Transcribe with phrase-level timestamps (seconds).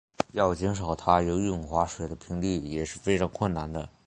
[0.31, 3.87] 要减少他游泳划水的频率也是非常困难的。